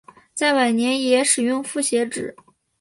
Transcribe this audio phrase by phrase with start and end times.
[0.33, 2.35] 在晚年也使用复写纸。